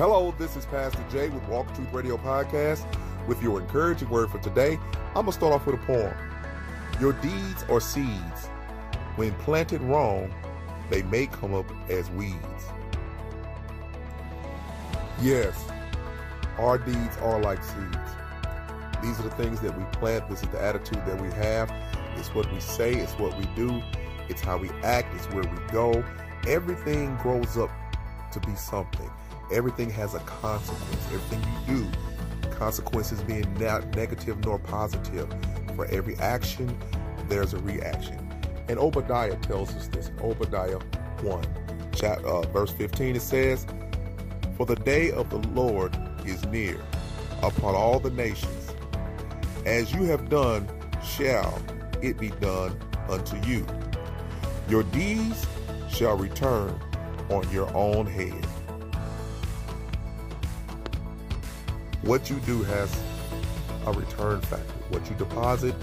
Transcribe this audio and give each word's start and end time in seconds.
Hello, 0.00 0.34
this 0.38 0.56
is 0.56 0.64
Pastor 0.64 1.04
Jay 1.12 1.28
with 1.28 1.46
Walk 1.46 1.74
Truth 1.74 1.92
Radio 1.92 2.16
Podcast 2.16 2.86
with 3.26 3.42
your 3.42 3.60
encouraging 3.60 4.08
word 4.08 4.30
for 4.30 4.38
today. 4.38 4.78
I'm 5.08 5.12
going 5.12 5.26
to 5.26 5.32
start 5.32 5.52
off 5.52 5.66
with 5.66 5.74
a 5.74 5.84
poem. 5.84 6.14
Your 6.98 7.12
deeds 7.12 7.66
are 7.68 7.82
seeds. 7.82 8.46
When 9.16 9.34
planted 9.34 9.82
wrong, 9.82 10.32
they 10.88 11.02
may 11.02 11.26
come 11.26 11.52
up 11.52 11.66
as 11.90 12.08
weeds. 12.12 12.38
Yes, 15.20 15.62
our 16.56 16.78
deeds 16.78 17.18
are 17.18 17.38
like 17.42 17.62
seeds. 17.62 17.98
These 19.02 19.20
are 19.20 19.24
the 19.24 19.34
things 19.36 19.60
that 19.60 19.76
we 19.76 19.84
plant. 19.98 20.30
This 20.30 20.42
is 20.42 20.48
the 20.48 20.62
attitude 20.62 21.04
that 21.04 21.20
we 21.20 21.28
have. 21.32 21.70
It's 22.16 22.34
what 22.34 22.50
we 22.50 22.60
say, 22.60 22.94
it's 22.94 23.18
what 23.18 23.36
we 23.36 23.44
do, 23.54 23.82
it's 24.30 24.40
how 24.40 24.56
we 24.56 24.70
act, 24.82 25.14
it's 25.14 25.26
where 25.26 25.44
we 25.44 25.58
go. 25.70 26.02
Everything 26.48 27.16
grows 27.16 27.58
up 27.58 27.70
to 28.32 28.40
be 28.40 28.54
something. 28.54 29.10
Everything 29.52 29.90
has 29.90 30.14
a 30.14 30.20
consequence. 30.20 31.06
Everything 31.06 31.42
you 31.66 31.84
do, 31.84 32.50
consequences 32.50 33.20
being 33.22 33.52
not 33.54 33.94
negative 33.96 34.44
nor 34.44 34.58
positive. 34.58 35.28
For 35.74 35.86
every 35.86 36.16
action, 36.16 36.76
there's 37.28 37.54
a 37.54 37.58
reaction. 37.58 38.18
And 38.68 38.78
Obadiah 38.78 39.36
tells 39.36 39.74
us 39.74 39.88
this. 39.88 40.10
Obadiah 40.20 40.78
1, 41.22 41.44
chapter, 41.92 42.26
uh, 42.26 42.42
verse 42.42 42.70
15, 42.70 43.16
it 43.16 43.22
says, 43.22 43.66
For 44.56 44.66
the 44.66 44.76
day 44.76 45.10
of 45.10 45.30
the 45.30 45.38
Lord 45.48 45.96
is 46.24 46.44
near 46.46 46.80
upon 47.42 47.74
all 47.74 47.98
the 47.98 48.10
nations. 48.10 48.72
As 49.66 49.92
you 49.92 50.04
have 50.04 50.28
done, 50.28 50.68
shall 51.04 51.60
it 52.02 52.18
be 52.18 52.28
done 52.28 52.78
unto 53.08 53.36
you. 53.46 53.66
Your 54.68 54.84
deeds 54.84 55.46
shall 55.88 56.16
return 56.16 56.78
on 57.28 57.50
your 57.50 57.68
own 57.74 58.06
head. 58.06 58.46
What 62.02 62.30
you 62.30 62.40
do 62.40 62.62
has 62.62 62.98
a 63.86 63.92
return 63.92 64.40
factor. 64.40 64.72
What 64.88 65.08
you 65.10 65.16
deposit, 65.16 65.74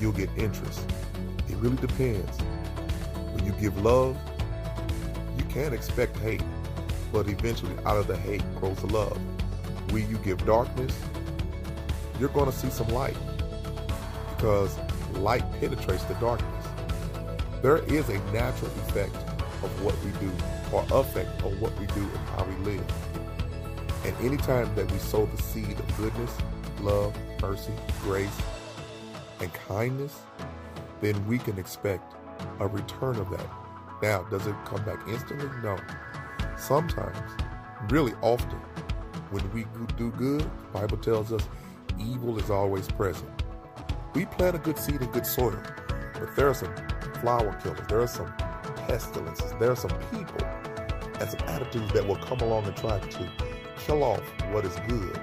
you'll 0.00 0.12
get 0.12 0.28
interest. 0.36 0.80
It 1.48 1.56
really 1.58 1.76
depends. 1.76 2.38
When 3.32 3.46
you 3.46 3.52
give 3.52 3.80
love, 3.80 4.18
you 5.38 5.44
can't 5.44 5.72
expect 5.72 6.18
hate, 6.18 6.42
but 7.12 7.28
eventually 7.28 7.72
out 7.84 7.96
of 7.96 8.08
the 8.08 8.16
hate 8.16 8.42
grows 8.56 8.76
the 8.78 8.88
love. 8.88 9.16
When 9.92 10.10
you 10.10 10.18
give 10.18 10.44
darkness, 10.44 10.98
you're 12.18 12.30
going 12.30 12.50
to 12.50 12.56
see 12.56 12.70
some 12.70 12.88
light 12.88 13.16
because 14.36 14.76
light 15.14 15.44
penetrates 15.60 16.02
the 16.04 16.14
darkness. 16.14 16.66
There 17.62 17.78
is 17.78 18.08
a 18.08 18.18
natural 18.32 18.70
effect 18.88 19.14
of 19.14 19.84
what 19.84 19.94
we 20.04 20.10
do 20.18 20.32
or 20.72 20.84
effect 21.00 21.42
of 21.44 21.60
what 21.60 21.78
we 21.78 21.86
do 21.86 22.00
and 22.00 22.28
how 22.30 22.44
we 22.44 22.72
live. 22.72 23.25
And 24.06 24.16
anytime 24.24 24.72
that 24.76 24.90
we 24.92 24.98
sow 24.98 25.26
the 25.26 25.42
seed 25.42 25.80
of 25.80 25.96
goodness, 25.96 26.32
love, 26.80 27.12
mercy, 27.42 27.72
grace, 28.02 28.40
and 29.40 29.52
kindness, 29.52 30.20
then 31.00 31.26
we 31.26 31.38
can 31.38 31.58
expect 31.58 32.14
a 32.60 32.68
return 32.68 33.16
of 33.16 33.28
that. 33.30 33.46
Now, 34.00 34.22
does 34.30 34.46
it 34.46 34.54
come 34.64 34.84
back 34.84 35.00
instantly? 35.08 35.48
No. 35.60 35.76
Sometimes, 36.56 37.18
really 37.88 38.12
often, 38.22 38.60
when 39.32 39.52
we 39.52 39.66
do 39.96 40.12
good, 40.12 40.42
the 40.42 40.78
Bible 40.78 40.98
tells 40.98 41.32
us 41.32 41.42
evil 41.98 42.38
is 42.38 42.48
always 42.48 42.86
present. 42.86 43.42
We 44.14 44.26
plant 44.26 44.54
a 44.54 44.60
good 44.60 44.78
seed 44.78 45.02
in 45.02 45.10
good 45.10 45.26
soil, 45.26 45.60
but 46.12 46.36
there 46.36 46.48
are 46.48 46.54
some 46.54 46.72
flower 47.20 47.58
killers, 47.60 47.80
there 47.88 48.02
are 48.02 48.06
some 48.06 48.32
pestilences, 48.86 49.52
there 49.58 49.72
are 49.72 49.76
some 49.76 49.90
people 50.12 50.46
and 51.18 51.28
some 51.28 51.40
attitudes 51.48 51.92
that 51.92 52.06
will 52.06 52.16
come 52.16 52.38
along 52.38 52.66
and 52.66 52.76
try 52.76 53.00
to 53.00 53.32
kill 53.86 54.02
off 54.02 54.20
what 54.50 54.64
is 54.64 54.74
good, 54.88 55.20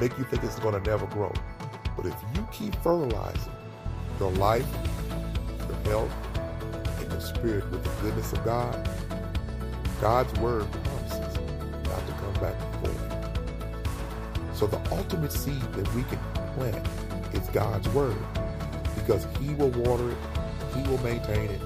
make 0.00 0.16
you 0.16 0.22
think 0.24 0.44
it's 0.44 0.58
going 0.60 0.80
to 0.80 0.88
never 0.88 1.04
grow. 1.06 1.32
But 1.96 2.06
if 2.06 2.14
you 2.32 2.46
keep 2.52 2.76
fertilizing 2.76 3.52
your 4.20 4.30
life, 4.32 4.66
your 5.68 5.78
health, 5.92 6.12
and 7.00 7.10
your 7.10 7.20
spirit 7.20 7.68
with 7.72 7.82
the 7.82 7.90
goodness 8.02 8.32
of 8.32 8.44
God, 8.44 8.88
God's 10.00 10.32
word 10.38 10.70
promises 10.70 11.34
not 11.84 12.06
to 12.06 12.12
come 12.20 12.34
back 12.34 12.56
void. 12.82 14.54
So 14.54 14.68
the 14.68 14.80
ultimate 14.92 15.32
seed 15.32 15.60
that 15.72 15.94
we 15.94 16.04
can 16.04 16.20
plant 16.54 16.86
is 17.34 17.48
God's 17.48 17.88
word 17.88 18.16
because 18.94 19.26
he 19.40 19.54
will 19.54 19.70
water 19.70 20.08
it, 20.08 20.16
he 20.76 20.88
will 20.88 21.02
maintain 21.02 21.50
it, 21.50 21.60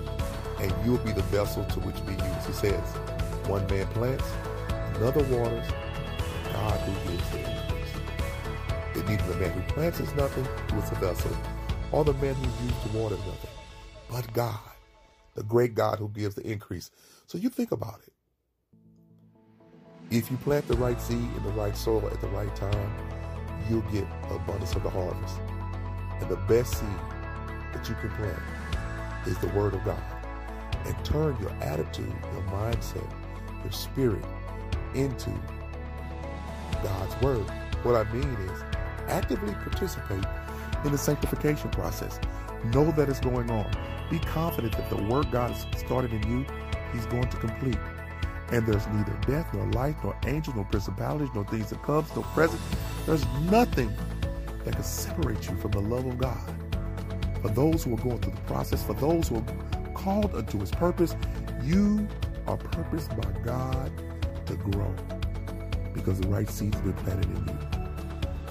and 0.60 0.72
you'll 0.82 0.96
be 0.98 1.12
the 1.12 1.22
vessel 1.24 1.64
to 1.64 1.80
which 1.80 2.06
be 2.06 2.12
used. 2.12 2.46
He 2.46 2.52
says, 2.54 2.80
one 3.48 3.66
man 3.66 3.86
plants, 3.88 4.24
another 4.94 5.22
waters, 5.24 5.66
God 6.56 6.80
who 6.80 7.10
gives 7.10 7.30
the 7.30 7.38
increase. 7.38 7.92
It 8.96 9.06
neither 9.06 9.32
the 9.32 9.38
man 9.38 9.50
who 9.50 9.72
plants 9.74 10.00
is 10.00 10.14
nothing, 10.14 10.44
who 10.70 10.78
is 10.80 10.90
a 10.90 10.94
vessel, 10.94 11.36
or 11.92 12.02
the 12.02 12.14
man 12.14 12.34
who 12.34 12.66
used 12.66 12.82
to 12.82 12.88
water 12.96 13.14
is 13.14 13.26
nothing, 13.26 13.50
but 14.10 14.32
God, 14.32 14.58
the 15.34 15.42
great 15.42 15.74
God 15.74 15.98
who 15.98 16.08
gives 16.08 16.34
the 16.34 16.50
increase. 16.50 16.90
So 17.26 17.36
you 17.36 17.50
think 17.50 17.72
about 17.72 18.00
it. 18.06 18.12
If 20.10 20.30
you 20.30 20.38
plant 20.38 20.66
the 20.66 20.78
right 20.78 20.98
seed 20.98 21.18
in 21.18 21.42
the 21.42 21.50
right 21.50 21.76
soil 21.76 22.06
at 22.06 22.20
the 22.22 22.28
right 22.28 22.54
time, 22.56 22.96
you'll 23.68 23.82
get 23.92 24.06
abundance 24.30 24.74
of 24.74 24.82
the 24.82 24.90
harvest. 24.90 25.38
And 26.20 26.30
the 26.30 26.36
best 26.48 26.72
seed 26.78 26.88
that 27.74 27.86
you 27.86 27.94
can 27.96 28.10
plant 28.10 28.42
is 29.26 29.36
the 29.38 29.48
Word 29.48 29.74
of 29.74 29.84
God. 29.84 30.02
And 30.86 31.04
turn 31.04 31.36
your 31.40 31.50
attitude, 31.60 32.14
your 32.32 32.42
mindset, 32.44 33.06
your 33.62 33.72
spirit 33.72 34.24
into 34.94 35.30
God's 36.86 37.20
Word. 37.20 37.50
What 37.82 37.96
I 37.96 38.12
mean 38.12 38.22
is 38.22 38.62
actively 39.08 39.52
participate 39.54 40.24
in 40.84 40.92
the 40.92 40.98
sanctification 40.98 41.68
process. 41.70 42.20
Know 42.72 42.92
that 42.92 43.08
it's 43.08 43.18
going 43.18 43.50
on. 43.50 43.68
Be 44.08 44.20
confident 44.20 44.76
that 44.76 44.88
the 44.88 45.02
work 45.02 45.30
God 45.32 45.50
has 45.50 45.80
started 45.80 46.12
in 46.12 46.22
you, 46.30 46.46
He's 46.92 47.06
going 47.06 47.28
to 47.28 47.36
complete. 47.38 47.78
And 48.52 48.64
there's 48.64 48.86
neither 48.86 49.18
death, 49.26 49.52
nor 49.52 49.66
life, 49.72 49.96
nor 50.04 50.16
angels, 50.26 50.54
nor 50.54 50.64
principalities, 50.66 51.28
nor 51.34 51.44
things 51.46 51.70
that 51.70 51.82
comes, 51.82 52.14
nor 52.14 52.22
present. 52.26 52.60
There's 53.04 53.26
nothing 53.50 53.92
that 54.64 54.74
can 54.74 54.84
separate 54.84 55.48
you 55.48 55.56
from 55.56 55.72
the 55.72 55.80
love 55.80 56.06
of 56.06 56.18
God. 56.18 56.38
For 57.42 57.48
those 57.48 57.82
who 57.82 57.94
are 57.94 57.98
going 57.98 58.18
through 58.20 58.34
the 58.34 58.40
process, 58.42 58.84
for 58.84 58.94
those 58.94 59.26
who 59.28 59.38
are 59.38 59.92
called 59.94 60.32
unto 60.36 60.60
His 60.60 60.70
purpose, 60.70 61.16
you 61.64 62.06
are 62.46 62.56
purposed 62.56 63.10
by 63.20 63.28
God 63.44 63.90
to 64.46 64.54
grow 64.54 64.94
because 65.96 66.20
the 66.20 66.28
right 66.28 66.48
seeds 66.48 66.80
been 66.80 66.92
planted 66.92 67.24
in 67.24 67.46
you. 67.46 67.58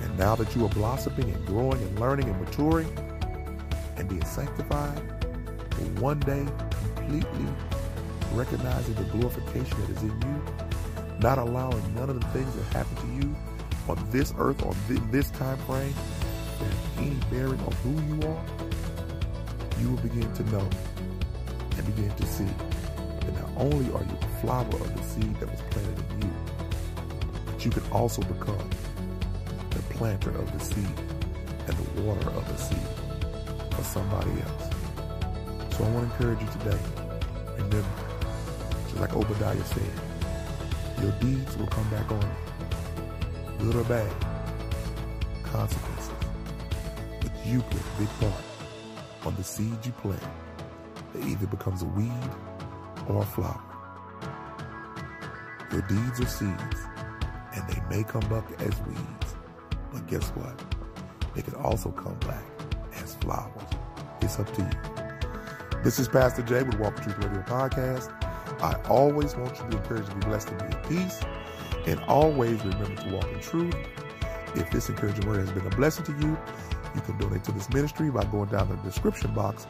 And 0.01 0.17
now 0.19 0.35
that 0.35 0.55
you 0.55 0.65
are 0.65 0.69
blossoming 0.69 1.29
and 1.31 1.45
growing 1.47 1.81
and 1.81 1.99
learning 1.99 2.29
and 2.29 2.39
maturing 2.41 2.89
and 3.97 4.09
being 4.09 4.25
sanctified, 4.25 5.15
one 5.99 6.19
day 6.19 6.45
completely 6.95 7.47
recognizing 8.33 8.93
the 8.95 9.03
glorification 9.05 9.79
that 9.81 9.89
is 9.91 10.03
in 10.03 10.21
you, 10.21 10.43
not 11.19 11.37
allowing 11.37 11.95
none 11.95 12.09
of 12.09 12.19
the 12.19 12.27
things 12.27 12.53
that 12.55 12.63
happen 12.73 12.95
to 12.97 13.25
you 13.25 13.35
on 13.87 13.97
this 14.11 14.33
earth 14.37 14.61
or 14.63 14.73
this 15.11 15.29
time 15.31 15.57
frame 15.59 15.93
to 16.59 16.65
have 16.65 16.97
any 16.99 17.15
bearing 17.31 17.59
on 17.61 17.71
who 17.83 17.91
you 18.13 18.27
are, 18.27 18.45
you 19.79 19.89
will 19.89 19.97
begin 19.97 20.31
to 20.33 20.43
know 20.51 20.67
and 21.77 21.95
begin 21.95 22.13
to 22.15 22.25
see 22.25 22.47
that 23.21 23.33
not 23.33 23.49
only 23.57 23.85
are 23.93 24.03
you 24.03 24.17
a 24.21 24.41
flower 24.41 24.65
of 24.65 24.95
the 24.95 25.03
seed 25.03 25.35
that 25.39 25.49
was 25.49 25.61
planted 25.71 26.03
in 26.11 26.21
you, 26.23 26.33
you 27.65 27.71
can 27.71 27.83
also 27.91 28.21
become 28.21 28.69
the 29.71 29.79
planter 29.95 30.29
of 30.29 30.51
the 30.53 30.59
seed 30.63 30.85
and 31.67 31.75
the 31.75 32.01
water 32.01 32.29
of 32.29 32.47
the 32.47 32.57
seed 32.57 32.77
for 33.75 33.83
somebody 33.83 34.29
else. 34.41 34.69
So 35.75 35.83
I 35.83 35.89
want 35.89 36.07
to 36.07 36.15
encourage 36.15 36.41
you 36.41 36.47
today. 36.59 36.79
Remember, 37.57 37.85
just 38.83 38.97
like 38.97 39.15
Obadiah 39.15 39.63
said, 39.65 39.83
your 41.01 41.11
deeds 41.13 41.57
will 41.57 41.67
come 41.67 41.89
back 41.89 42.11
on 42.11 42.21
you. 42.21 43.65
good 43.65 43.75
or 43.75 43.83
bad, 43.85 44.11
consequences. 45.43 46.11
But 47.21 47.31
you 47.45 47.61
play 47.61 47.81
a 47.81 47.99
big 47.99 48.09
part 48.19 48.43
on 49.25 49.35
the 49.35 49.43
seed 49.43 49.83
you 49.83 49.91
plant 49.93 50.21
that 51.13 51.25
either 51.25 51.47
becomes 51.47 51.81
a 51.81 51.85
weed 51.85 52.11
or 53.07 53.23
a 53.23 53.25
flower. 53.25 53.61
Your 55.71 55.81
deeds 55.81 56.21
are 56.21 56.27
seeds, 56.27 56.85
may 57.95 58.03
come 58.03 58.27
back 58.27 58.43
as 58.59 58.77
weeds, 58.81 59.35
but 59.93 60.05
guess 60.07 60.27
what? 60.31 60.61
They 61.33 61.41
can 61.41 61.55
also 61.55 61.91
come 61.91 62.17
back 62.19 62.43
as 63.01 63.15
flowers. 63.15 63.63
It's 64.21 64.37
up 64.37 64.53
to 64.55 64.61
you. 64.61 65.81
This 65.81 65.97
is 65.97 66.09
Pastor 66.09 66.41
Jay 66.41 66.63
with 66.63 66.77
Walk 66.77 67.01
Truth 67.01 67.17
Radio 67.19 67.41
Podcast. 67.43 68.11
I 68.61 68.73
always 68.89 69.35
want 69.37 69.55
you 69.57 69.63
to 69.63 69.67
be 69.69 69.77
encouraged 69.77 70.09
to 70.09 70.15
be 70.15 70.25
blessed 70.25 70.49
and 70.49 70.57
be 70.59 70.65
at 70.65 70.89
peace. 70.89 71.21
And 71.85 71.99
always 72.01 72.61
remember 72.65 73.01
to 73.01 73.13
walk 73.13 73.31
in 73.31 73.39
truth. 73.39 73.75
If 74.55 74.69
this 74.71 74.89
encouraging 74.89 75.25
word 75.25 75.39
has 75.39 75.51
been 75.51 75.65
a 75.65 75.75
blessing 75.75 76.03
to 76.05 76.11
you, 76.13 76.37
you 76.95 77.01
can 77.01 77.17
donate 77.17 77.45
to 77.45 77.53
this 77.53 77.69
ministry 77.69 78.09
by 78.09 78.25
going 78.25 78.49
down 78.49 78.67
the 78.67 78.75
description 78.77 79.33
box 79.33 79.67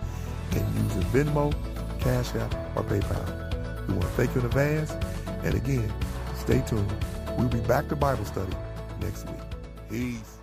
and 0.52 0.84
using 0.84 1.04
Venmo, 1.12 1.54
Cash 2.00 2.34
App, 2.36 2.54
or 2.76 2.84
PayPal. 2.84 3.88
We 3.88 3.94
want 3.94 4.02
to 4.02 4.08
thank 4.10 4.34
you 4.34 4.42
in 4.42 4.48
advance. 4.48 4.92
And 5.44 5.54
again, 5.54 5.94
stay 6.40 6.64
tuned. 6.66 6.92
We'll 7.38 7.50
be 7.50 7.60
back 7.62 7.90
to 7.90 7.96
Bible 7.96 8.26
study 8.26 8.56
next 9.02 9.26
week. 9.28 9.40
Peace. 9.90 10.35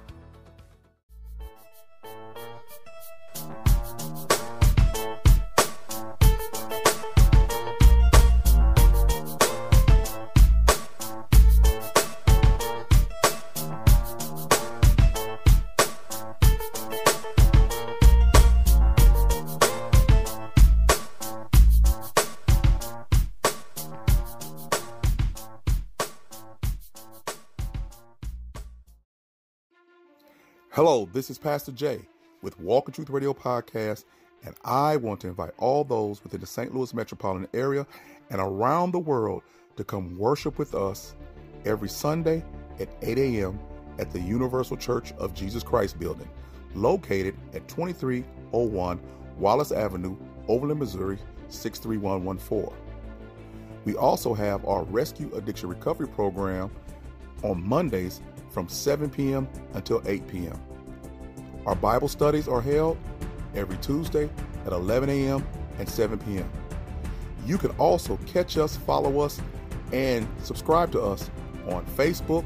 Hello, 30.74 31.06
this 31.12 31.28
is 31.28 31.36
Pastor 31.36 31.70
Jay 31.70 32.00
with 32.40 32.58
Walk 32.58 32.88
in 32.88 32.94
Truth 32.94 33.10
Radio 33.10 33.34
Podcast, 33.34 34.06
and 34.42 34.54
I 34.64 34.96
want 34.96 35.20
to 35.20 35.28
invite 35.28 35.50
all 35.58 35.84
those 35.84 36.24
within 36.24 36.40
the 36.40 36.46
St. 36.46 36.74
Louis 36.74 36.94
metropolitan 36.94 37.46
area 37.52 37.86
and 38.30 38.40
around 38.40 38.92
the 38.92 38.98
world 38.98 39.42
to 39.76 39.84
come 39.84 40.16
worship 40.16 40.56
with 40.56 40.74
us 40.74 41.14
every 41.66 41.90
Sunday 41.90 42.42
at 42.80 42.88
8 43.02 43.18
a.m. 43.18 43.58
at 43.98 44.10
the 44.12 44.20
Universal 44.20 44.78
Church 44.78 45.12
of 45.18 45.34
Jesus 45.34 45.62
Christ 45.62 46.00
building, 46.00 46.30
located 46.74 47.36
at 47.52 47.68
2301 47.68 48.98
Wallace 49.36 49.72
Avenue, 49.72 50.16
Overland, 50.48 50.80
Missouri 50.80 51.18
63114. 51.50 52.74
We 53.84 53.96
also 53.96 54.32
have 54.32 54.64
our 54.64 54.84
Rescue 54.84 55.30
Addiction 55.34 55.68
Recovery 55.68 56.08
Program 56.08 56.70
on 57.42 57.62
Mondays 57.62 58.22
from 58.52 58.68
7 58.68 59.08
p.m. 59.10 59.48
until 59.74 60.02
8 60.06 60.28
p.m. 60.28 60.60
Our 61.66 61.74
Bible 61.74 62.08
studies 62.08 62.48
are 62.48 62.60
held 62.60 62.98
every 63.54 63.76
Tuesday 63.78 64.28
at 64.66 64.72
11 64.72 65.08
a.m. 65.08 65.46
and 65.78 65.88
7 65.88 66.18
p.m. 66.18 66.50
You 67.46 67.58
can 67.58 67.70
also 67.72 68.18
catch 68.26 68.56
us, 68.58 68.76
follow 68.76 69.20
us, 69.20 69.40
and 69.92 70.28
subscribe 70.42 70.92
to 70.92 71.00
us 71.00 71.30
on 71.68 71.84
Facebook, 71.86 72.44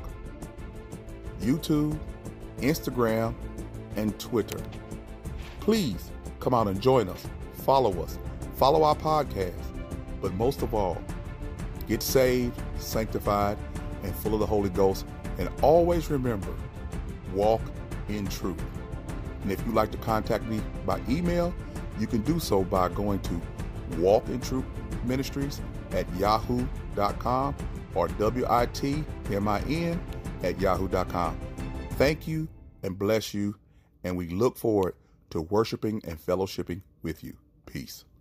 YouTube, 1.40 1.98
Instagram, 2.58 3.34
and 3.96 4.18
Twitter. 4.18 4.60
Please 5.60 6.10
come 6.40 6.54
out 6.54 6.68
and 6.68 6.80
join 6.80 7.08
us, 7.08 7.26
follow 7.64 8.02
us, 8.02 8.18
follow 8.54 8.82
our 8.84 8.94
podcast, 8.94 9.54
but 10.20 10.32
most 10.34 10.62
of 10.62 10.72
all, 10.74 10.96
get 11.88 12.02
saved, 12.02 12.60
sanctified, 12.78 13.58
and 14.02 14.14
full 14.14 14.34
of 14.34 14.40
the 14.40 14.46
Holy 14.46 14.70
Ghost 14.70 15.06
and 15.38 15.50
always 15.62 16.10
remember, 16.10 16.54
walk 17.32 17.60
in 18.08 18.26
truth. 18.26 18.62
And 19.42 19.52
if 19.52 19.64
you'd 19.66 19.74
like 19.74 19.92
to 19.92 19.98
contact 19.98 20.44
me 20.44 20.60
by 20.84 21.00
email, 21.08 21.54
you 21.98 22.06
can 22.06 22.22
do 22.22 22.38
so 22.38 22.64
by 22.64 22.88
going 22.88 23.20
to 23.20 23.40
Walk 23.98 24.28
in 24.28 24.40
Truth 24.40 24.64
Ministries 25.04 25.60
at 25.92 26.12
yahoo.com 26.16 27.54
or 27.94 28.08
W-I-T-M-I-N 28.08 30.00
at 30.42 30.60
yahoo.com. 30.60 31.40
Thank 31.92 32.26
you 32.26 32.48
and 32.82 32.98
bless 32.98 33.32
you, 33.32 33.54
and 34.04 34.16
we 34.16 34.28
look 34.28 34.56
forward 34.56 34.94
to 35.30 35.42
worshiping 35.42 36.02
and 36.06 36.18
fellowshipping 36.18 36.82
with 37.02 37.22
you. 37.22 37.36
Peace. 37.66 38.06